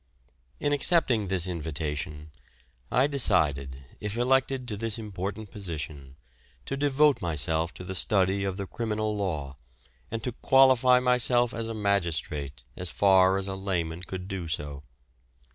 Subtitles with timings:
[0.59, 2.31] In accepting this invitation,
[2.91, 6.15] I decided if elected to this important position
[6.65, 9.57] to devote myself to the study of the criminal law,
[10.09, 14.81] and to qualify myself as a magistrate, as far as a layman could do so.